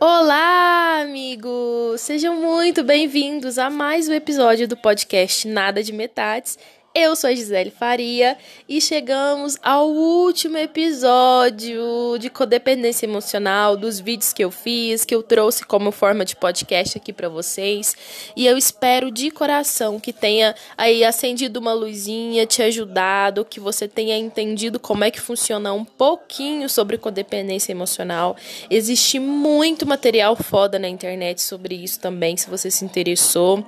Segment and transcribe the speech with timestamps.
[0.00, 2.00] Olá, amigos!
[2.00, 6.58] Sejam muito bem-vindos a mais um episódio do podcast Nada de Metades.
[6.94, 8.36] Eu sou a Gisele Faria
[8.68, 15.22] e chegamos ao último episódio de codependência emocional dos vídeos que eu fiz, que eu
[15.22, 17.96] trouxe como forma de podcast aqui para vocês.
[18.36, 23.88] E eu espero de coração que tenha aí acendido uma luzinha, te ajudado, que você
[23.88, 28.36] tenha entendido como é que funciona um pouquinho sobre codependência emocional.
[28.68, 33.64] Existe muito material foda na internet sobre isso também, se você se interessou.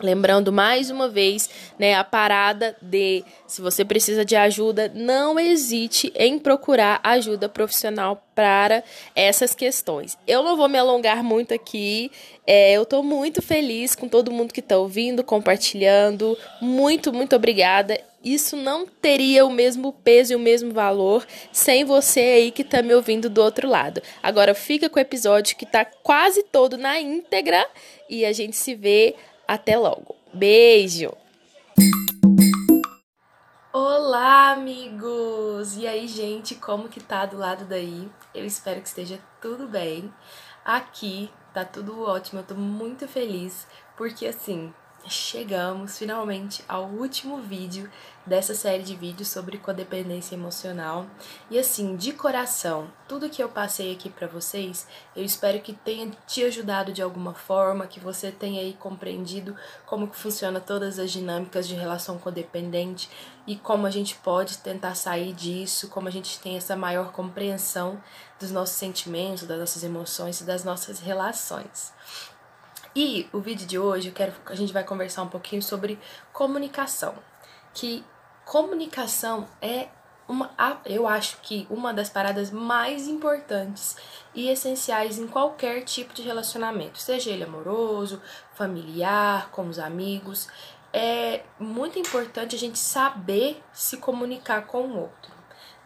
[0.00, 1.48] Lembrando mais uma vez,
[1.78, 8.22] né, a parada de se você precisa de ajuda, não hesite em procurar ajuda profissional
[8.34, 8.84] para
[9.14, 10.16] essas questões.
[10.26, 12.10] Eu não vou me alongar muito aqui,
[12.46, 16.38] é, eu estou muito feliz com todo mundo que está ouvindo, compartilhando.
[16.60, 18.00] Muito, muito obrigada.
[18.24, 22.82] Isso não teria o mesmo peso e o mesmo valor sem você aí que está
[22.82, 24.02] me ouvindo do outro lado.
[24.22, 27.66] Agora fica com o episódio que está quase todo na íntegra
[28.08, 29.14] e a gente se vê
[29.48, 30.14] até logo.
[30.34, 31.10] Beijo!
[33.72, 35.76] Olá, amigos!
[35.78, 38.10] E aí, gente, como que tá do lado daí?
[38.34, 40.12] Eu espero que esteja tudo bem.
[40.62, 44.72] Aqui tá tudo ótimo, eu tô muito feliz, porque assim,
[45.08, 47.90] chegamos finalmente ao último vídeo
[48.26, 51.06] dessa série de vídeos sobre codependência emocional.
[51.50, 56.10] E assim, de coração, tudo que eu passei aqui para vocês, eu espero que tenha
[56.26, 59.56] te ajudado de alguma forma, que você tenha aí compreendido
[59.86, 63.08] como que funciona todas as dinâmicas de relação codependente
[63.46, 67.98] e como a gente pode tentar sair disso, como a gente tem essa maior compreensão
[68.38, 71.92] dos nossos sentimentos, das nossas emoções e das nossas relações.
[73.00, 76.00] E o vídeo de hoje, eu quero, a gente vai conversar um pouquinho sobre
[76.32, 77.14] comunicação,
[77.72, 78.04] que
[78.44, 79.86] comunicação é
[80.26, 80.50] uma,
[80.84, 83.96] eu acho que uma das paradas mais importantes
[84.34, 88.20] e essenciais em qualquer tipo de relacionamento, seja ele amoroso,
[88.54, 90.48] familiar, com os amigos.
[90.92, 95.37] É muito importante a gente saber se comunicar com o outro.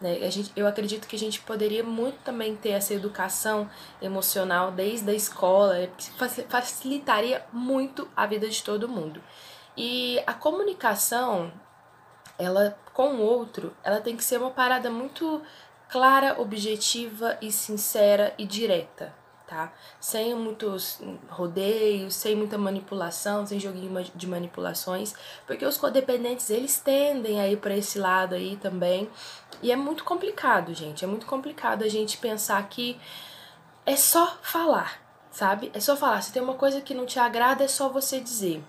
[0.03, 0.29] Né?
[0.29, 3.69] Gente, eu acredito que a gente poderia muito também ter essa educação
[4.01, 6.11] emocional desde a escola, é, que
[6.49, 9.23] facilitaria muito a vida de todo mundo.
[9.77, 11.53] E a comunicação,
[12.37, 15.41] ela com o outro, ela tem que ser uma parada muito
[15.89, 19.22] clara, objetiva e sincera e direta
[19.53, 19.71] tá?
[19.99, 20.99] Sem muitos
[21.29, 25.13] rodeios, sem muita manipulação, sem joguinho de manipulações,
[25.45, 29.07] porque os codependentes eles tendem aí para esse lado aí também.
[29.61, 31.05] E é muito complicado, gente.
[31.05, 32.99] É muito complicado a gente pensar que
[33.85, 34.99] é só falar,
[35.29, 35.69] sabe?
[35.73, 36.21] É só falar.
[36.21, 38.63] Se tem uma coisa que não te agrada, é só você dizer.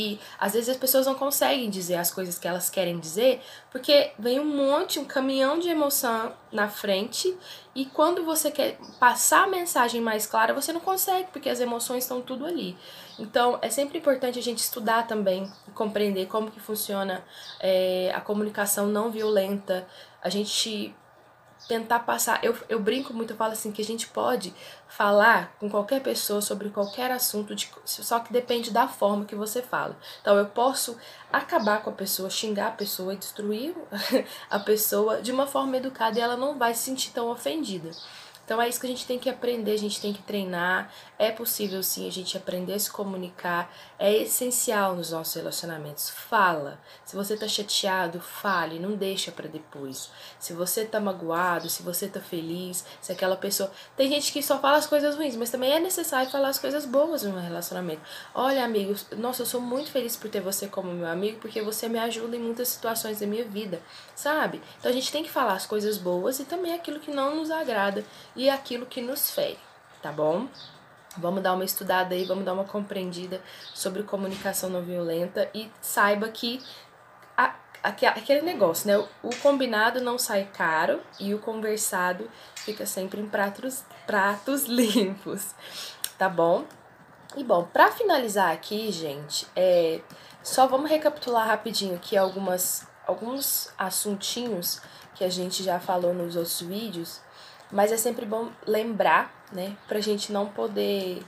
[0.00, 4.12] E às vezes as pessoas não conseguem dizer as coisas que elas querem dizer, porque
[4.18, 7.36] vem um monte, um caminhão de emoção na frente,
[7.74, 12.04] e quando você quer passar a mensagem mais clara, você não consegue, porque as emoções
[12.04, 12.74] estão tudo ali.
[13.18, 17.22] Então é sempre importante a gente estudar também, compreender como que funciona
[17.60, 19.86] é, a comunicação não violenta,
[20.22, 20.94] a gente
[21.70, 22.42] tentar passar.
[22.42, 24.52] Eu, eu brinco muito, eu falo assim, que a gente pode
[24.88, 29.62] falar com qualquer pessoa sobre qualquer assunto, de, só que depende da forma que você
[29.62, 29.96] fala.
[30.20, 30.96] Então eu posso
[31.32, 33.72] acabar com a pessoa, xingar a pessoa, destruir
[34.50, 37.92] a pessoa de uma forma educada e ela não vai se sentir tão ofendida.
[38.50, 40.92] Então é isso que a gente tem que aprender, a gente tem que treinar.
[41.16, 43.72] É possível sim a gente aprender a se comunicar.
[43.96, 46.10] É essencial nos nossos relacionamentos.
[46.10, 46.80] Fala.
[47.04, 50.10] Se você tá chateado, fale, não deixa para depois.
[50.40, 53.70] Se você tá magoado, se você tá feliz, se aquela pessoa.
[53.96, 56.84] Tem gente que só fala as coisas ruins, mas também é necessário falar as coisas
[56.84, 58.02] boas no relacionamento.
[58.34, 61.88] Olha, amigo, nossa, eu sou muito feliz por ter você como meu amigo, porque você
[61.88, 63.80] me ajuda em muitas situações da minha vida,
[64.16, 64.60] sabe?
[64.80, 67.48] Então a gente tem que falar as coisas boas e também aquilo que não nos
[67.48, 68.04] agrada
[68.48, 69.58] aquilo que nos fere,
[70.00, 70.48] tá bom?
[71.16, 73.42] Vamos dar uma estudada aí, vamos dar uma compreendida
[73.74, 76.62] sobre comunicação não violenta e saiba que
[77.36, 78.96] a, aquele negócio, né?
[79.22, 85.54] O combinado não sai caro e o conversado fica sempre em pratos, pratos limpos,
[86.16, 86.64] tá bom?
[87.36, 90.00] E bom, para finalizar aqui, gente, é,
[90.42, 94.80] só vamos recapitular rapidinho aqui algumas, alguns assuntinhos
[95.14, 97.20] que a gente já falou nos outros vídeos
[97.70, 101.22] mas é sempre bom lembrar, né, pra gente não poder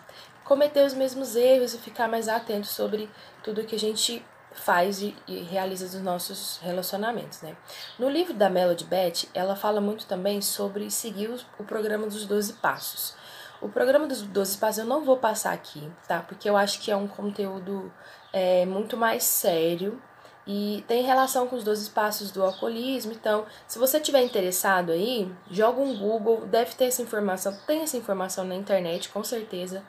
[0.44, 3.08] cometer os mesmos erros e ficar mais atento sobre
[3.42, 7.56] tudo que a gente faz e, e realiza dos nossos relacionamentos, né?
[7.98, 12.26] No livro da Melody Beth, ela fala muito também sobre seguir o, o programa dos
[12.26, 13.14] 12 passos.
[13.60, 16.20] O programa dos 12 passos eu não vou passar aqui, tá?
[16.20, 17.92] Porque eu acho que é um conteúdo
[18.32, 20.00] é, muito mais sério
[20.46, 23.12] e tem relação com os 12 passos do alcoolismo.
[23.12, 27.96] Então, se você tiver interessado aí, joga um Google, deve ter essa informação, tem essa
[27.96, 29.82] informação na internet, com certeza.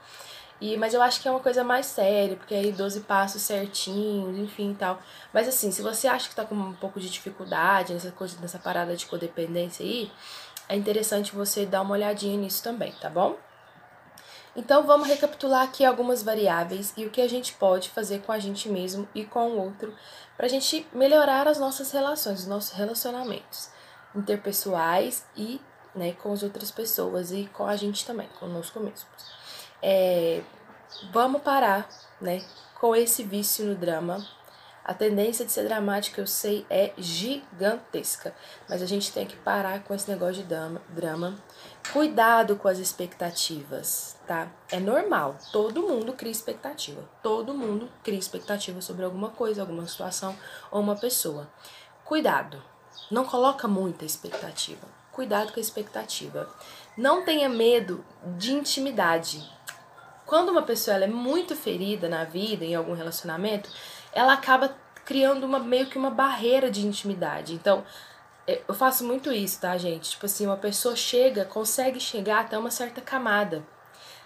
[0.61, 4.37] E, mas eu acho que é uma coisa mais séria, porque aí 12 passos certinhos,
[4.37, 4.99] enfim e tal.
[5.33, 8.59] Mas assim, se você acha que tá com um pouco de dificuldade nessa coisa, nessa
[8.59, 10.11] parada de codependência aí,
[10.69, 13.35] é interessante você dar uma olhadinha nisso também, tá bom?
[14.55, 18.37] Então vamos recapitular aqui algumas variáveis e o que a gente pode fazer com a
[18.37, 19.93] gente mesmo e com o outro
[20.37, 23.69] para a gente melhorar as nossas relações, os nossos relacionamentos
[24.15, 25.59] interpessoais e
[25.95, 29.05] né, com as outras pessoas e com a gente também, conosco mesmos.
[29.81, 30.41] É,
[31.11, 31.87] vamos parar
[32.19, 32.43] né,
[32.79, 34.25] com esse vício no drama.
[34.85, 38.35] A tendência de ser dramática, eu sei, é gigantesca,
[38.67, 40.55] mas a gente tem que parar com esse negócio de
[40.89, 41.35] drama.
[41.93, 44.51] Cuidado com as expectativas, tá?
[44.69, 47.01] É normal, todo mundo cria expectativa.
[47.21, 50.35] Todo mundo cria expectativa sobre alguma coisa, alguma situação
[50.69, 51.49] ou uma pessoa.
[52.03, 52.61] Cuidado,
[53.09, 54.85] não coloca muita expectativa.
[55.13, 56.49] Cuidado com a expectativa.
[56.97, 58.03] Não tenha medo
[58.37, 59.47] de intimidade.
[60.25, 63.69] Quando uma pessoa é muito ferida na vida, em algum relacionamento,
[64.13, 64.75] ela acaba
[65.05, 67.53] criando uma meio que uma barreira de intimidade.
[67.53, 67.83] Então,
[68.47, 70.11] é, eu faço muito isso, tá, gente?
[70.11, 73.65] Tipo assim, uma pessoa chega, consegue chegar até uma certa camada.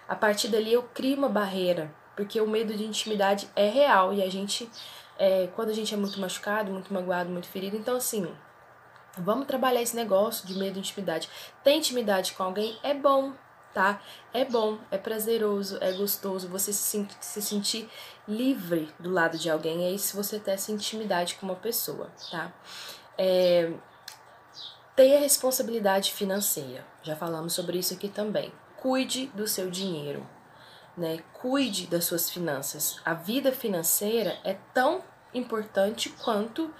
[0.07, 4.23] A partir dali eu crio uma barreira, porque o medo de intimidade é real e
[4.23, 4.69] a gente,
[5.17, 8.27] é, quando a gente é muito machucado, muito magoado, muito ferido, então assim,
[9.17, 11.29] vamos trabalhar esse negócio de medo de intimidade.
[11.63, 13.33] Ter intimidade com alguém é bom,
[13.73, 14.01] tá?
[14.33, 17.89] É bom, é prazeroso, é gostoso você se, se sentir
[18.27, 19.85] livre do lado de alguém.
[19.85, 22.51] É isso você ter essa intimidade com uma pessoa, tá?
[23.17, 23.71] É,
[24.97, 26.83] Tenha responsabilidade financeira.
[27.03, 28.51] Já falamos sobre isso aqui também.
[28.77, 30.27] Cuide do seu dinheiro,
[30.97, 31.19] né?
[31.33, 32.99] Cuide das suas finanças.
[33.05, 35.03] A vida financeira é tão
[35.35, 36.73] importante quanto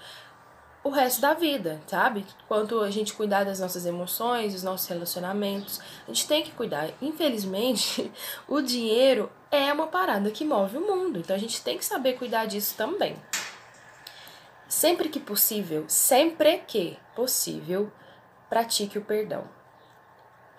[0.88, 2.24] o resto da vida, sabe?
[2.48, 6.88] Quanto a gente cuidar das nossas emoções, dos nossos relacionamentos, a gente tem que cuidar.
[7.02, 8.10] Infelizmente,
[8.48, 12.14] o dinheiro é uma parada que move o mundo, então a gente tem que saber
[12.14, 13.16] cuidar disso também.
[14.66, 17.92] Sempre que possível, sempre que possível,
[18.48, 19.44] pratique o perdão.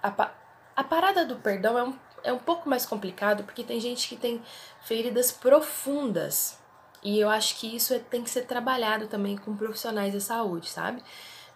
[0.02, 0.36] A, pa
[0.76, 1.94] a parada do perdão é um,
[2.24, 4.42] é um pouco mais complicado porque tem gente que tem
[4.82, 6.58] feridas profundas.
[7.02, 10.70] E eu acho que isso é, tem que ser trabalhado também com profissionais da saúde,
[10.70, 11.04] sabe?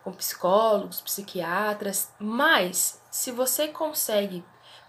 [0.03, 2.11] Com psicólogos, psiquiatras.
[2.19, 4.43] Mas, se você consegue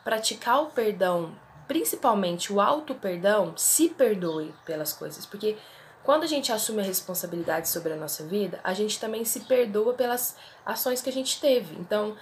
[0.04, 1.34] praticar o perdão,
[1.66, 5.26] principalmente o auto-perdão, se perdoe pelas coisas.
[5.26, 5.56] Porque
[6.04, 9.94] quando a gente assume a responsabilidade sobre a nossa vida, a gente também se perdoa
[9.94, 11.74] pelas ações que a gente teve.
[11.76, 12.14] Então,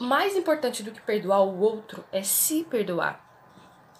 [0.00, 3.24] mais importante do que perdoar o outro é se perdoar,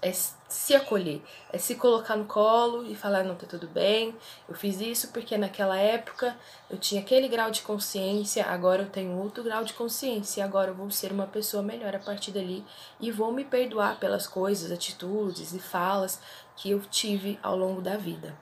[0.02, 4.14] é se acolher, é se colocar no colo e falar: não, tá tudo bem,
[4.48, 6.36] eu fiz isso porque naquela época
[6.68, 10.74] eu tinha aquele grau de consciência, agora eu tenho outro grau de consciência, agora eu
[10.74, 12.64] vou ser uma pessoa melhor a partir dali
[12.98, 16.20] e vou me perdoar pelas coisas, atitudes e falas
[16.56, 18.36] que eu tive ao longo da vida.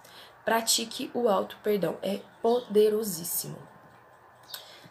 [0.45, 3.59] Pratique o auto perdão, é poderosíssimo.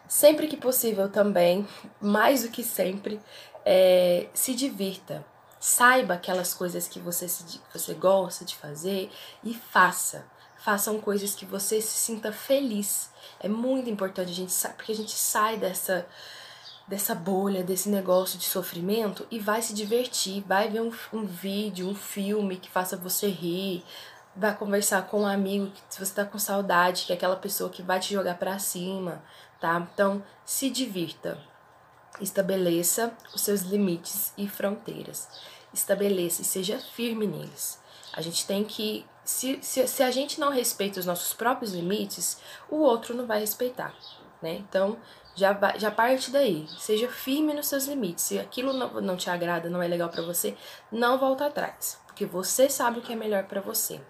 [0.06, 1.66] Sempre que possível também,
[2.00, 3.20] mais do que sempre,
[3.64, 5.24] é, se divirta.
[5.60, 9.10] Saiba aquelas coisas que você, se, você gosta de fazer
[9.42, 10.24] e faça.
[10.58, 13.10] Façam coisas que você se sinta feliz.
[13.40, 16.06] É muito importante a gente porque a gente sai dessa
[16.88, 21.86] dessa bolha, desse negócio de sofrimento e vai se divertir, vai ver um, um vídeo,
[21.86, 23.84] um filme que faça você rir,
[24.34, 27.68] vai conversar com um amigo que se você tá com saudade, que é aquela pessoa
[27.68, 29.22] que vai te jogar para cima,
[29.60, 29.86] tá?
[29.92, 31.38] Então, se divirta.
[32.20, 35.28] Estabeleça os seus limites e fronteiras.
[35.72, 37.80] Estabeleça e seja firme neles.
[38.12, 39.04] A gente tem que.
[39.24, 42.38] Se, se, se a gente não respeita os nossos próprios limites,
[42.70, 43.94] o outro não vai respeitar,
[44.40, 44.54] né?
[44.54, 44.96] Então,
[45.34, 46.66] já, já parte daí.
[46.78, 48.24] Seja firme nos seus limites.
[48.24, 50.56] Se aquilo não, não te agrada, não é legal para você,
[50.90, 54.00] não volta atrás porque você sabe o que é melhor para você.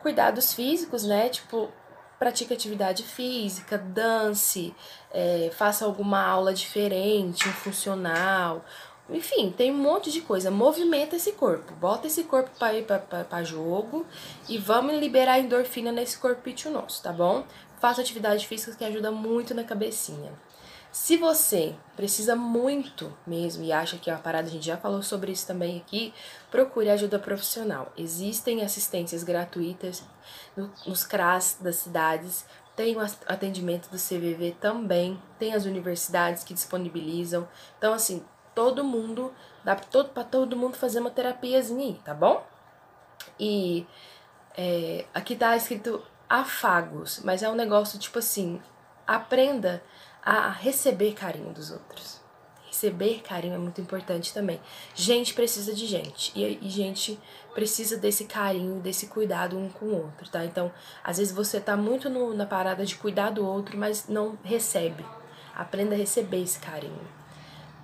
[0.00, 1.28] Cuidados físicos, né?
[1.28, 1.70] Tipo,
[2.18, 4.74] pratique atividade física, dance,
[5.12, 8.64] é, faça alguma aula diferente, um funcional.
[9.08, 10.50] Enfim, tem um monte de coisa.
[10.50, 14.04] Movimenta esse corpo, bota esse corpo para ir para jogo
[14.48, 17.44] e vamos liberar endorfina nesse corpinho nosso, tá bom?
[17.78, 20.32] Faça atividade física que ajuda muito na cabecinha.
[20.96, 25.02] Se você precisa muito mesmo e acha que é uma parada, a gente já falou
[25.02, 26.12] sobre isso também aqui,
[26.50, 27.92] procure ajuda profissional.
[27.98, 30.02] Existem assistências gratuitas
[30.86, 37.46] nos CRAS das cidades, tem o atendimento do CVV também, tem as universidades que disponibilizam.
[37.76, 38.24] Então, assim,
[38.54, 42.42] todo mundo, dá todo, todo mundo fazer uma terapiazinha tá bom?
[43.38, 43.86] E
[44.56, 48.62] é, aqui tá escrito afagos, mas é um negócio tipo assim,
[49.06, 49.82] aprenda
[50.26, 52.20] a receber carinho dos outros.
[52.66, 54.60] Receber carinho é muito importante também.
[54.92, 57.16] Gente precisa de gente e, e gente
[57.54, 60.44] precisa desse carinho, desse cuidado um com o outro, tá?
[60.44, 60.72] Então,
[61.04, 65.06] às vezes você tá muito no, na parada de cuidar do outro, mas não recebe.
[65.54, 67.06] Aprenda a receber esse carinho.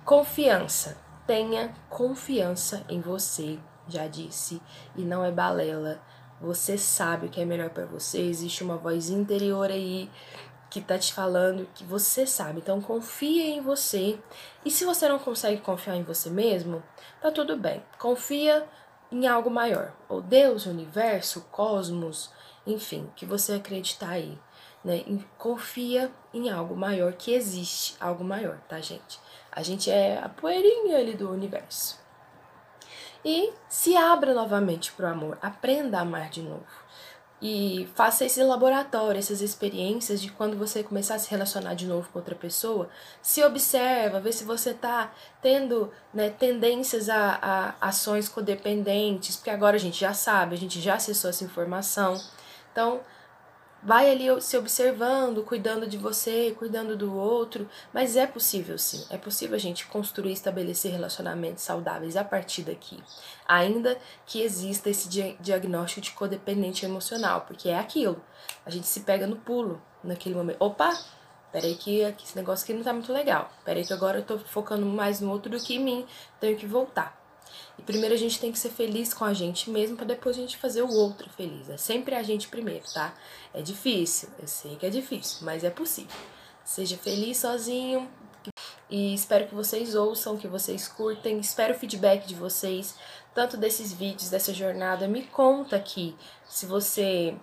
[0.03, 0.97] Confiança.
[1.25, 3.57] Tenha confiança em você,
[3.87, 4.61] já disse,
[4.97, 6.01] e não é balela.
[6.41, 10.11] Você sabe o que é melhor para você, existe uma voz interior aí
[10.73, 12.57] que tá te falando que você sabe.
[12.57, 14.19] Então confia em você.
[14.65, 16.81] E se você não consegue confiar em você mesmo,
[17.21, 17.83] tá tudo bem.
[17.99, 18.67] Confia
[19.11, 22.31] em algo maior, ou Deus, o universo, o cosmos,
[22.65, 24.39] enfim, que você acreditar aí,
[24.83, 25.03] né?
[25.37, 29.19] Confia em algo maior que existe, algo maior, tá, gente?
[29.51, 32.01] A gente é a poeirinha ali do universo.
[33.23, 36.65] E se abra novamente para o amor, aprenda a amar de novo.
[37.45, 42.07] E faça esse laboratório, essas experiências de quando você começar a se relacionar de novo
[42.07, 42.89] com outra pessoa,
[43.21, 47.37] se observa, vê se você está tendo né, tendências a,
[47.81, 52.17] a ações codependentes, porque agora a gente já sabe, a gente já acessou essa informação.
[52.71, 53.01] Então,
[53.83, 59.17] vai ali se observando, cuidando de você, cuidando do outro, mas é possível sim, é
[59.17, 63.03] possível a gente construir e estabelecer relacionamentos saudáveis a partir daqui,
[63.45, 65.09] ainda que exista esse
[65.39, 68.23] diagnóstico de codependente emocional, porque é aquilo,
[68.65, 70.97] a gente se pega no pulo naquele momento, opa,
[71.51, 74.85] peraí que esse negócio aqui não tá muito legal, peraí que agora eu tô focando
[74.85, 76.05] mais no outro do que em mim,
[76.39, 77.22] tenho que voltar.
[77.77, 80.39] E primeiro a gente tem que ser feliz com a gente mesmo para depois a
[80.39, 81.69] gente fazer o outro feliz.
[81.69, 83.13] É sempre a gente primeiro, tá?
[83.53, 86.15] É difícil, eu sei que é difícil, mas é possível.
[86.63, 88.09] Seja feliz sozinho.
[88.89, 91.39] E espero que vocês ouçam, que vocês curtem.
[91.39, 92.95] Espero o feedback de vocês,
[93.33, 95.07] tanto desses vídeos, dessa jornada.
[95.07, 96.15] Me conta aqui
[96.47, 97.35] se você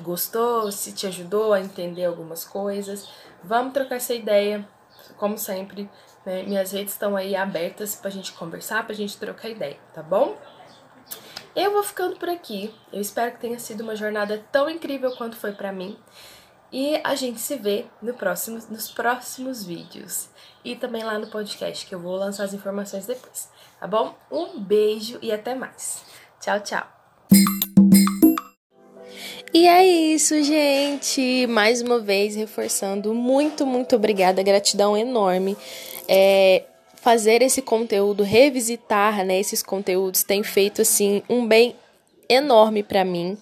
[0.00, 3.08] gostou, se te ajudou a entender algumas coisas.
[3.42, 4.68] Vamos trocar essa ideia,
[5.16, 5.88] como sempre.
[6.24, 6.42] Né?
[6.42, 10.36] Minhas redes estão aí abertas pra gente conversar, pra gente trocar ideia, tá bom?
[11.56, 12.74] Eu vou ficando por aqui.
[12.92, 15.98] Eu espero que tenha sido uma jornada tão incrível quanto foi para mim.
[16.70, 20.28] E a gente se vê no próximo, nos próximos vídeos.
[20.64, 23.50] E também lá no podcast, que eu vou lançar as informações depois.
[23.80, 24.16] Tá bom?
[24.30, 26.04] Um beijo e até mais.
[26.40, 26.97] Tchau, tchau.
[29.52, 31.46] E é isso, gente.
[31.46, 34.42] Mais uma vez, reforçando, muito, muito obrigada.
[34.42, 35.56] Gratidão enorme
[36.08, 36.64] é,
[36.96, 41.76] fazer esse conteúdo, revisitar né, esses conteúdos, tem feito assim um bem
[42.28, 43.36] enorme para mim.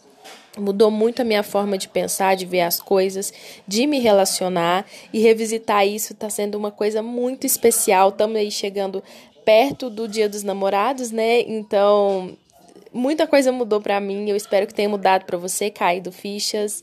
[0.59, 3.33] Mudou muito a minha forma de pensar, de ver as coisas,
[3.69, 8.09] de me relacionar e revisitar isso está sendo uma coisa muito especial.
[8.09, 9.05] Estamos aí chegando
[9.45, 11.41] perto do Dia dos Namorados, né?
[11.41, 12.37] Então,
[12.97, 14.29] muita coisa mudou para mim.
[14.29, 16.83] Eu espero que tenha mudado para você, caído fichas.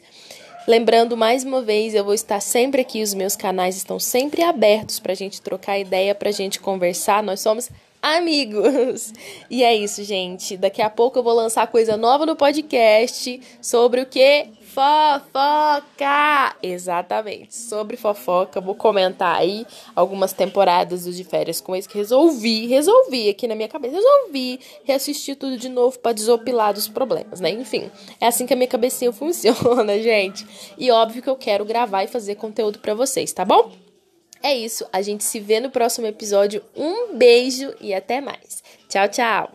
[0.66, 4.98] Lembrando mais uma vez, eu vou estar sempre aqui, os meus canais estão sempre abertos
[4.98, 7.22] para a gente trocar ideia, para a gente conversar.
[7.22, 7.70] Nós somos
[8.02, 9.14] amigos.
[9.50, 10.56] E é isso, gente.
[10.56, 16.56] Daqui a pouco eu vou lançar coisa nova no podcast sobre o que Fofoca!
[16.64, 18.60] Exatamente, sobre fofoca.
[18.60, 23.54] Vou comentar aí algumas temporadas dos de férias com eles que resolvi, resolvi aqui na
[23.54, 27.52] minha cabeça, resolvi reassistir tudo de novo para desopilar dos problemas, né?
[27.52, 30.44] Enfim, é assim que a minha cabecinha funciona, gente.
[30.76, 33.72] E óbvio que eu quero gravar e fazer conteúdo para vocês, tá bom?
[34.42, 36.64] É isso, a gente se vê no próximo episódio.
[36.76, 38.64] Um beijo e até mais.
[38.90, 39.52] Tchau, tchau!